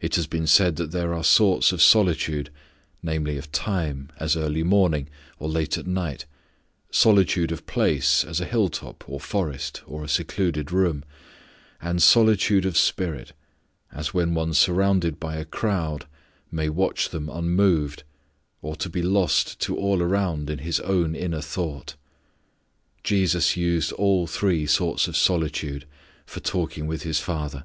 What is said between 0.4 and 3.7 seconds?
said that there are sorts of solitude, namely, of